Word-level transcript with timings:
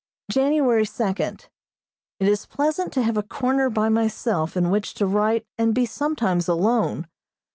January 0.31 0.83
second: 0.83 1.47
It 2.19 2.27
is 2.27 2.47
pleasant 2.47 2.91
to 2.93 3.03
have 3.03 3.17
a 3.17 3.21
corner 3.21 3.69
by 3.69 3.87
myself 3.87 4.57
in 4.57 4.71
which 4.71 4.95
to 4.95 5.05
write 5.05 5.45
and 5.59 5.75
be 5.75 5.85
sometimes 5.85 6.47
alone. 6.47 7.05